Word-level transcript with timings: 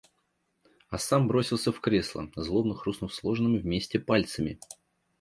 А 0.89 0.97
сам 0.97 1.27
бросился 1.27 1.71
в 1.71 1.79
кресло, 1.79 2.27
злобно 2.35 2.73
хрустнув 2.73 3.13
сложенными 3.13 3.59
вместе 3.59 3.99
пальцами... 3.99 4.59